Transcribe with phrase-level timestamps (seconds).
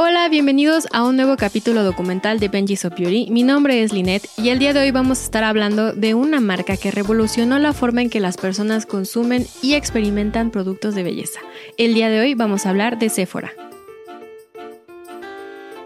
[0.00, 3.32] Hola, bienvenidos a un nuevo capítulo documental de Benji's of Beauty.
[3.32, 6.38] Mi nombre es Lynette y el día de hoy vamos a estar hablando de una
[6.38, 11.40] marca que revolucionó la forma en que las personas consumen y experimentan productos de belleza.
[11.78, 13.50] El día de hoy vamos a hablar de Sephora.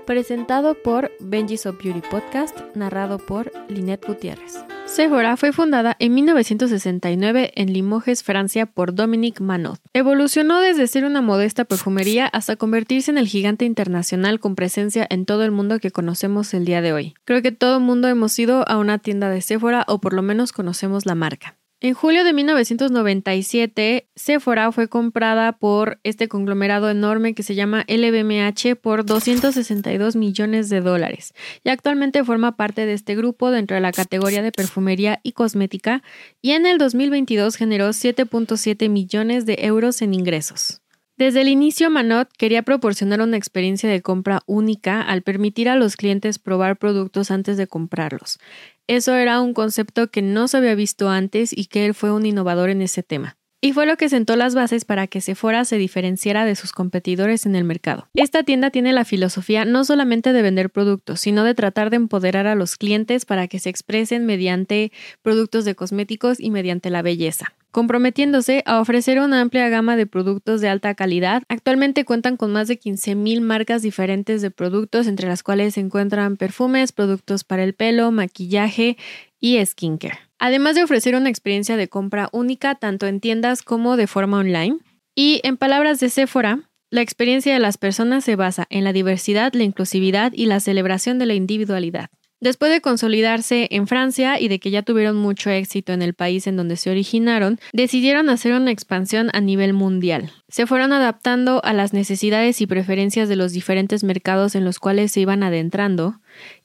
[0.04, 4.62] Presentado por Benji's of Beauty Podcast, narrado por Lynette Gutiérrez.
[4.92, 9.80] Sephora fue fundada en 1969 en Limoges, Francia, por Dominique Manot.
[9.94, 15.24] Evolucionó desde ser una modesta perfumería hasta convertirse en el gigante internacional con presencia en
[15.24, 17.14] todo el mundo que conocemos el día de hoy.
[17.24, 20.20] Creo que todo el mundo hemos ido a una tienda de Sephora o por lo
[20.20, 21.56] menos conocemos la marca.
[21.84, 28.76] En julio de 1997, Sephora fue comprada por este conglomerado enorme que se llama LVMH
[28.80, 33.90] por 262 millones de dólares y actualmente forma parte de este grupo dentro de la
[33.90, 36.04] categoría de perfumería y cosmética
[36.40, 40.81] y en el 2022 generó 7.7 millones de euros en ingresos.
[41.18, 45.96] Desde el inicio, Manot quería proporcionar una experiencia de compra única al permitir a los
[45.96, 48.38] clientes probar productos antes de comprarlos.
[48.86, 52.24] Eso era un concepto que no se había visto antes y que él fue un
[52.24, 53.36] innovador en ese tema.
[53.64, 57.46] Y fue lo que sentó las bases para que Sephora se diferenciara de sus competidores
[57.46, 58.08] en el mercado.
[58.14, 62.48] Esta tienda tiene la filosofía no solamente de vender productos, sino de tratar de empoderar
[62.48, 64.90] a los clientes para que se expresen mediante
[65.22, 70.60] productos de cosméticos y mediante la belleza comprometiéndose a ofrecer una amplia gama de productos
[70.60, 71.42] de alta calidad.
[71.48, 76.36] Actualmente cuentan con más de 15.000 marcas diferentes de productos, entre las cuales se encuentran
[76.36, 78.96] perfumes, productos para el pelo, maquillaje
[79.40, 80.18] y skincare.
[80.38, 84.78] Además de ofrecer una experiencia de compra única tanto en tiendas como de forma online.
[85.14, 89.54] Y en palabras de Sephora, la experiencia de las personas se basa en la diversidad,
[89.54, 92.10] la inclusividad y la celebración de la individualidad.
[92.42, 96.48] Después de consolidarse en Francia y de que ya tuvieron mucho éxito en el país
[96.48, 100.32] en donde se originaron, decidieron hacer una expansión a nivel mundial.
[100.48, 105.12] Se fueron adaptando a las necesidades y preferencias de los diferentes mercados en los cuales
[105.12, 106.16] se iban adentrando,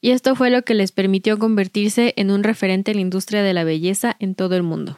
[0.02, 3.54] y esto fue lo que les permitió convertirse en un referente en la industria de
[3.54, 4.98] la belleza en todo el mundo.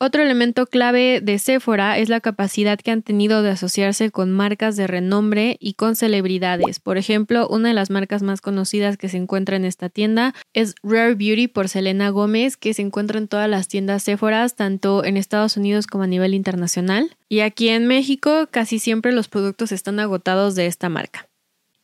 [0.00, 4.76] Otro elemento clave de Sephora es la capacidad que han tenido de asociarse con marcas
[4.76, 6.78] de renombre y con celebridades.
[6.78, 10.76] Por ejemplo, una de las marcas más conocidas que se encuentra en esta tienda es
[10.84, 15.16] Rare Beauty por Selena Gómez, que se encuentra en todas las tiendas Sephora, tanto en
[15.16, 17.16] Estados Unidos como a nivel internacional.
[17.28, 21.27] Y aquí en México casi siempre los productos están agotados de esta marca.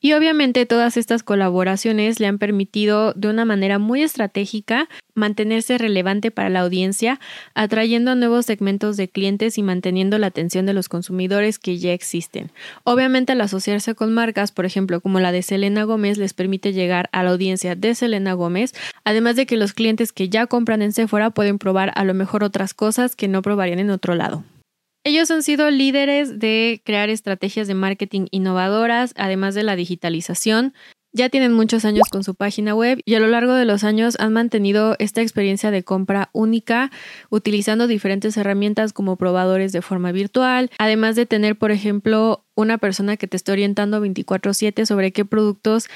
[0.05, 6.31] Y obviamente todas estas colaboraciones le han permitido de una manera muy estratégica mantenerse relevante
[6.31, 7.19] para la audiencia,
[7.55, 12.53] atrayendo nuevos segmentos de clientes y manteniendo la atención de los consumidores que ya existen.
[12.83, 17.09] Obviamente al asociarse con marcas, por ejemplo, como la de Selena Gómez, les permite llegar
[17.13, 20.93] a la audiencia de Selena Gómez, además de que los clientes que ya compran en
[20.93, 24.45] Sephora pueden probar a lo mejor otras cosas que no probarían en otro lado.
[25.07, 30.73] Ellos han sido líderes de crear estrategias de marketing innovadoras, además de la digitalización.
[31.13, 34.17] Ya tienen muchos años con su página web y a lo largo de los años
[34.19, 36.91] han mantenido esta experiencia de compra única
[37.31, 43.17] utilizando diferentes herramientas como probadores de forma virtual, además de tener, por ejemplo, una persona
[43.17, 45.87] que te esté orientando 24/7 sobre qué productos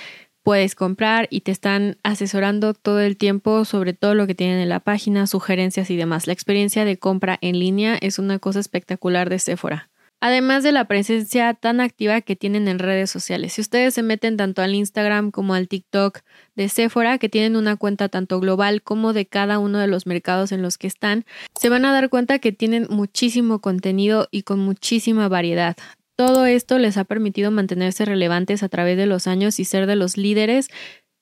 [0.43, 4.69] puedes comprar y te están asesorando todo el tiempo sobre todo lo que tienen en
[4.69, 6.27] la página, sugerencias y demás.
[6.27, 9.89] La experiencia de compra en línea es una cosa espectacular de Sephora.
[10.21, 13.53] Además de la presencia tan activa que tienen en redes sociales.
[13.53, 16.23] Si ustedes se meten tanto al Instagram como al TikTok
[16.57, 20.51] de Sephora, que tienen una cuenta tanto global como de cada uno de los mercados
[20.51, 21.25] en los que están,
[21.55, 25.77] se van a dar cuenta que tienen muchísimo contenido y con muchísima variedad.
[26.19, 29.95] Todo esto les ha permitido mantenerse relevantes a través de los años y ser de
[29.95, 30.67] los líderes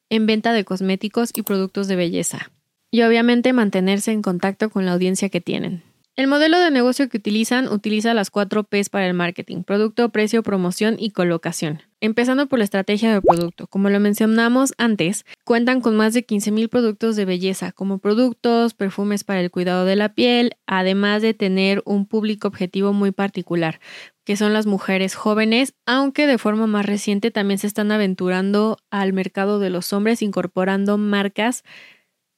[0.09, 2.51] en venta de cosméticos y productos de belleza.
[2.91, 5.83] Y obviamente mantenerse en contacto con la audiencia que tienen.
[6.16, 10.43] El modelo de negocio que utilizan utiliza las cuatro Ps para el marketing, producto, precio,
[10.43, 11.82] promoción y colocación.
[12.00, 13.66] Empezando por la estrategia de producto.
[13.66, 19.25] Como lo mencionamos antes, cuentan con más de 15.000 productos de belleza, como productos, perfumes
[19.25, 23.78] para el cuidado de la piel, además de tener un público objetivo muy particular,
[24.25, 29.13] que son las mujeres jóvenes, aunque de forma más reciente también se están aventurando al
[29.13, 31.63] mercado de los hombres incorporando marcas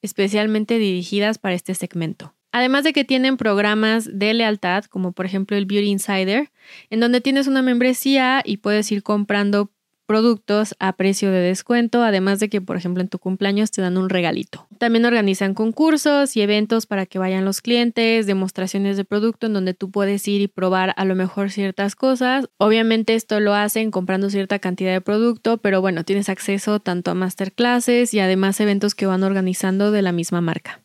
[0.02, 2.34] especialmente dirigidas para este segmento.
[2.52, 6.50] Además de que tienen programas de lealtad, como por ejemplo el Beauty Insider,
[6.90, 9.70] en donde tienes una membresía y puedes ir comprando
[10.08, 13.98] productos a precio de descuento, además de que, por ejemplo, en tu cumpleaños te dan
[13.98, 14.66] un regalito.
[14.78, 19.74] También organizan concursos y eventos para que vayan los clientes, demostraciones de producto en donde
[19.74, 22.48] tú puedes ir y probar a lo mejor ciertas cosas.
[22.56, 27.14] Obviamente esto lo hacen comprando cierta cantidad de producto, pero bueno, tienes acceso tanto a
[27.14, 30.80] masterclasses y además eventos que van organizando de la misma marca.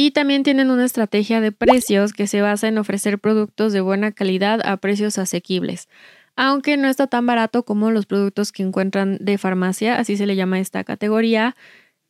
[0.00, 4.12] Y también tienen una estrategia de precios que se basa en ofrecer productos de buena
[4.12, 5.88] calidad a precios asequibles.
[6.36, 10.36] aunque no está tan barato como los productos que encuentran de farmacia, así se le
[10.36, 11.56] llama esta categoría.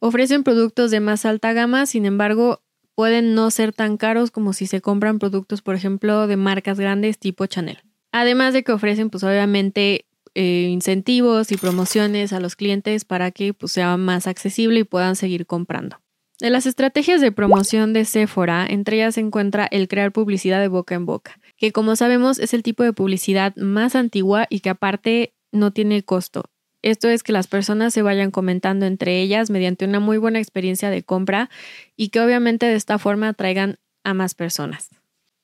[0.00, 2.60] Ofrecen productos de más alta gama, sin embargo,
[2.94, 7.18] pueden no ser tan caros como si se compran productos, por ejemplo, de marcas grandes
[7.18, 7.78] tipo Chanel.
[8.12, 13.54] Además de que ofrecen, pues obviamente, eh, incentivos y promociones a los clientes para que
[13.54, 15.96] pues, sea más accesible y puedan seguir comprando.
[16.40, 20.68] De las estrategias de promoción de Sephora, entre ellas se encuentra el crear publicidad de
[20.68, 24.70] boca en boca, que como sabemos es el tipo de publicidad más antigua y que
[24.70, 26.44] aparte no tiene costo.
[26.80, 30.90] Esto es que las personas se vayan comentando entre ellas mediante una muy buena experiencia
[30.90, 31.50] de compra
[31.96, 34.90] y que obviamente de esta forma atraigan a más personas.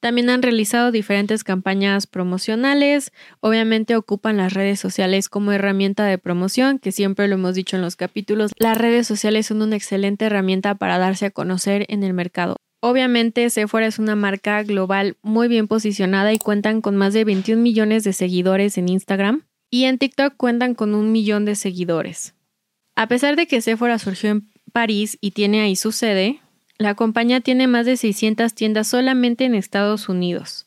[0.05, 3.11] También han realizado diferentes campañas promocionales,
[3.41, 7.81] obviamente ocupan las redes sociales como herramienta de promoción, que siempre lo hemos dicho en
[7.81, 12.13] los capítulos, las redes sociales son una excelente herramienta para darse a conocer en el
[12.13, 12.57] mercado.
[12.81, 17.63] Obviamente Sephora es una marca global muy bien posicionada y cuentan con más de 21
[17.63, 22.35] millones de seguidores en Instagram y en TikTok cuentan con un millón de seguidores.
[22.95, 26.43] A pesar de que Sephora surgió en París y tiene ahí su sede,
[26.79, 30.67] la compañía tiene más de 600 tiendas solamente en Estados Unidos.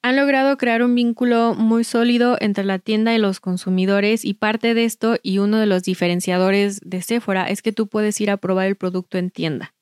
[0.00, 4.74] Han logrado crear un vínculo muy sólido entre la tienda y los consumidores y parte
[4.74, 8.36] de esto y uno de los diferenciadores de Sephora es que tú puedes ir a
[8.36, 9.74] probar el producto en tienda.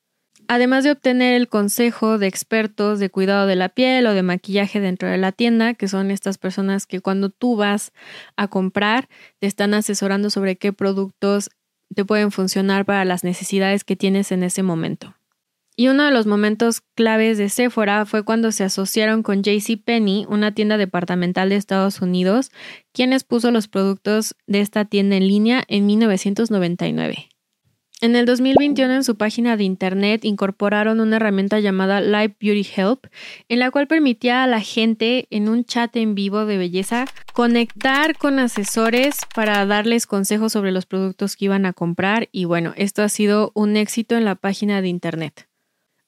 [0.47, 4.79] Además de obtener el consejo de expertos de cuidado de la piel o de maquillaje
[4.79, 7.91] dentro de la tienda, que son estas personas que cuando tú vas
[8.37, 9.09] a comprar
[9.39, 11.51] te están asesorando sobre qué productos
[11.93, 15.16] te pueden funcionar para las necesidades que tienes en ese momento.
[15.79, 20.51] Y uno de los momentos claves de Sephora fue cuando se asociaron con JCPenney, una
[20.51, 22.51] tienda departamental de Estados Unidos,
[22.93, 27.29] quienes puso los productos de esta tienda en línea en 1999.
[28.01, 33.05] En el 2021 en su página de internet incorporaron una herramienta llamada Live Beauty Help,
[33.47, 38.17] en la cual permitía a la gente en un chat en vivo de belleza conectar
[38.17, 43.03] con asesores para darles consejos sobre los productos que iban a comprar y bueno, esto
[43.03, 45.46] ha sido un éxito en la página de internet.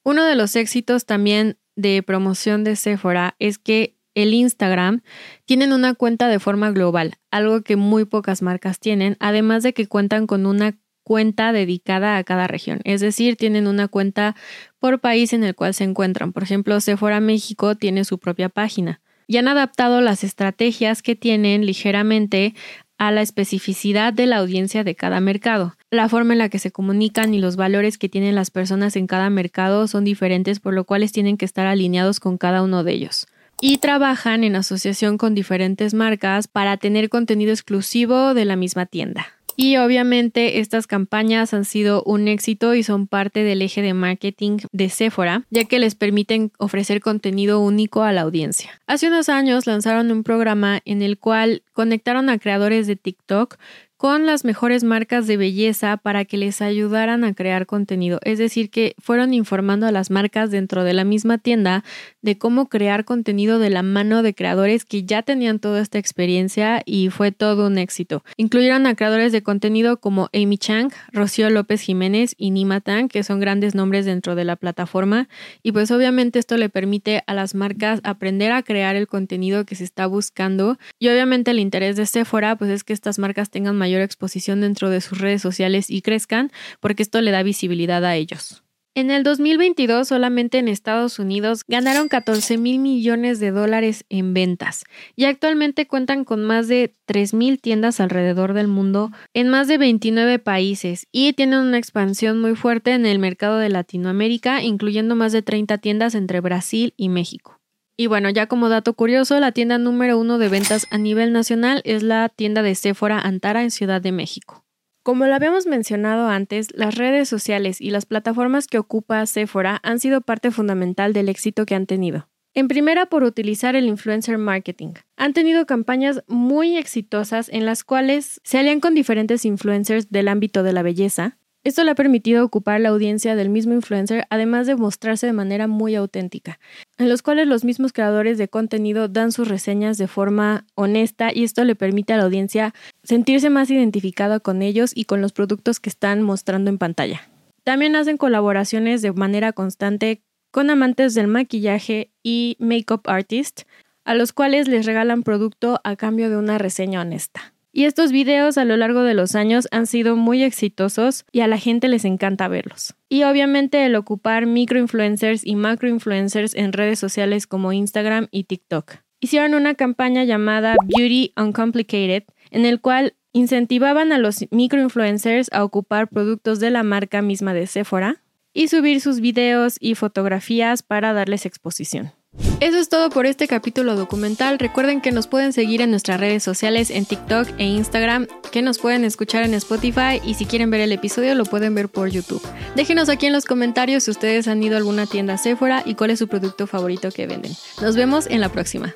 [0.02, 5.02] Uno de los éxitos también de promoción de Sephora es que el Instagram
[5.44, 9.86] tienen una cuenta de forma global, algo que muy pocas marcas tienen, además de que
[9.86, 14.36] cuentan con una cuenta dedicada a cada región, es decir, tienen una cuenta
[14.78, 16.32] por país en el cual se encuentran.
[16.32, 21.66] Por ejemplo, Sephora México tiene su propia página y han adaptado las estrategias que tienen
[21.66, 22.54] ligeramente
[22.98, 25.74] a la especificidad de la audiencia de cada mercado.
[25.92, 29.08] La forma en la que se comunican y los valores que tienen las personas en
[29.08, 32.92] cada mercado son diferentes, por lo cual tienen que estar alineados con cada uno de
[32.92, 33.26] ellos.
[33.60, 39.26] Y trabajan en asociación con diferentes marcas para tener contenido exclusivo de la misma tienda.
[39.56, 44.58] Y obviamente estas campañas han sido un éxito y son parte del eje de marketing
[44.72, 48.70] de Sephora, ya que les permiten ofrecer contenido único a la audiencia.
[48.86, 53.58] Hace unos años lanzaron un programa en el cual conectaron a creadores de TikTok
[54.00, 58.18] con las mejores marcas de belleza para que les ayudaran a crear contenido.
[58.22, 61.84] Es decir, que fueron informando a las marcas dentro de la misma tienda
[62.22, 66.80] de cómo crear contenido de la mano de creadores que ya tenían toda esta experiencia
[66.86, 68.24] y fue todo un éxito.
[68.38, 73.22] Incluyeron a creadores de contenido como Amy Chang, Rocío López Jiménez y Nima Tang, que
[73.22, 75.28] son grandes nombres dentro de la plataforma.
[75.62, 79.74] Y pues obviamente esto le permite a las marcas aprender a crear el contenido que
[79.74, 80.78] se está buscando.
[80.98, 84.88] Y obviamente el interés de Sephora pues es que estas marcas tengan mayor exposición dentro
[84.88, 88.62] de sus redes sociales y crezcan, porque esto le da visibilidad a ellos.
[88.96, 94.84] En el 2022, solamente en Estados Unidos, ganaron 14 mil millones de dólares en ventas
[95.14, 99.78] y actualmente cuentan con más de 3 mil tiendas alrededor del mundo en más de
[99.78, 105.32] 29 países y tienen una expansión muy fuerte en el mercado de Latinoamérica, incluyendo más
[105.32, 107.59] de 30 tiendas entre Brasil y México.
[108.00, 111.82] Y bueno, ya como dato curioso, la tienda número uno de ventas a nivel nacional
[111.84, 114.64] es la tienda de Sephora Antara en Ciudad de México.
[115.02, 120.00] Como lo habíamos mencionado antes, las redes sociales y las plataformas que ocupa Sephora han
[120.00, 122.26] sido parte fundamental del éxito que han tenido.
[122.54, 124.94] En primera, por utilizar el influencer marketing.
[125.18, 130.62] Han tenido campañas muy exitosas en las cuales se alían con diferentes influencers del ámbito
[130.62, 134.76] de la belleza, esto le ha permitido ocupar la audiencia del mismo influencer, además de
[134.76, 136.58] mostrarse de manera muy auténtica,
[136.96, 141.44] en los cuales los mismos creadores de contenido dan sus reseñas de forma honesta y
[141.44, 145.80] esto le permite a la audiencia sentirse más identificada con ellos y con los productos
[145.80, 147.28] que están mostrando en pantalla.
[147.62, 153.62] También hacen colaboraciones de manera constante con amantes del maquillaje y makeup artist,
[154.04, 157.52] a los cuales les regalan producto a cambio de una reseña honesta.
[157.72, 161.46] Y estos videos a lo largo de los años han sido muy exitosos y a
[161.46, 162.94] la gente les encanta verlos.
[163.08, 168.94] Y obviamente el ocupar microinfluencers y macroinfluencers en redes sociales como Instagram y TikTok.
[169.20, 176.08] hicieron una campaña llamada Beauty Uncomplicated, en el cual incentivaban a los microinfluencers a ocupar
[176.08, 178.22] productos de la marca misma de Sephora
[178.52, 182.12] y subir sus videos y fotografías para darles exposición.
[182.60, 184.58] Eso es todo por este capítulo documental.
[184.58, 188.78] Recuerden que nos pueden seguir en nuestras redes sociales en TikTok e Instagram, que nos
[188.78, 192.42] pueden escuchar en Spotify y si quieren ver el episodio lo pueden ver por YouTube.
[192.76, 196.10] Déjenos aquí en los comentarios si ustedes han ido a alguna tienda Sephora y cuál
[196.10, 197.52] es su producto favorito que venden.
[197.80, 198.94] Nos vemos en la próxima.